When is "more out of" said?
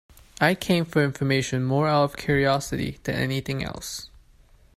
1.63-2.17